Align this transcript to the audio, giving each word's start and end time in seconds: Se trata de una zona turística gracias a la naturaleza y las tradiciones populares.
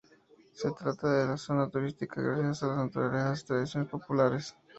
Se 0.55 0.71
trata 0.71 1.11
de 1.13 1.25
una 1.25 1.37
zona 1.37 1.69
turística 1.69 2.19
gracias 2.19 2.63
a 2.63 2.67
la 2.73 2.85
naturaleza 2.85 3.23
y 3.27 3.29
las 3.29 3.45
tradiciones 3.45 3.87
populares. 3.87 4.55